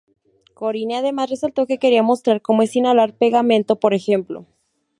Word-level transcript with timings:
Korine 0.55 0.95
además 0.95 1.29
resaltó 1.29 1.67
que 1.67 1.77
"quería 1.77 2.01
mostrar 2.01 2.41
como 2.41 2.63
es 2.63 2.75
inhalar 2.75 3.13
pegamento, 3.15 3.79
por 3.79 3.93
ejemplo. 3.93 4.47